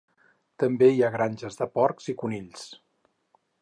[0.63, 2.69] També hi ha granges de porcs i conills.